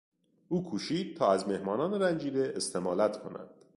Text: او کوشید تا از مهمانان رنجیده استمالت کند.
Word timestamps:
او 0.49 0.63
کوشید 0.65 1.17
تا 1.17 1.31
از 1.31 1.47
مهمانان 1.47 2.01
رنجیده 2.01 2.53
استمالت 2.55 3.19
کند. 3.23 3.49